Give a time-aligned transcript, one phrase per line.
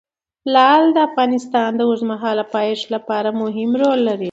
[0.53, 4.19] لعل د افغانستان د اوږدمهاله پایښت لپاره مهم رول لري.